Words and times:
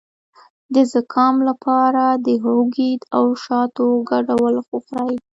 د 0.73 0.75
زکام 0.93 1.35
لپاره 1.49 2.03
د 2.25 2.27
هوږې 2.43 2.91
او 3.17 3.25
شاتو 3.43 3.85
ګډول 4.11 4.53
وخورئ 4.71 5.17